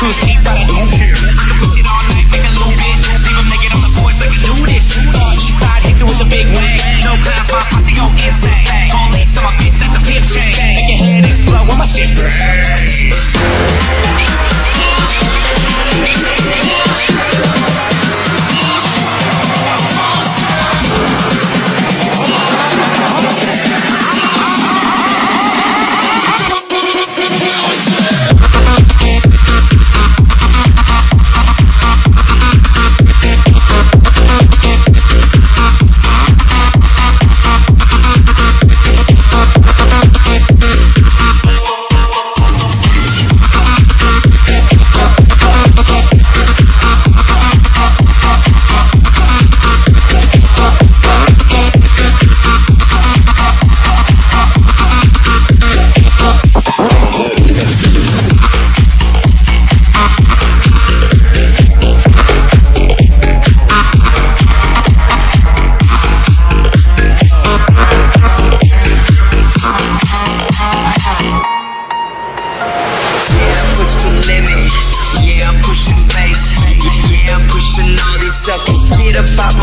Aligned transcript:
Who's 0.00 0.16
cheap? 0.16 0.49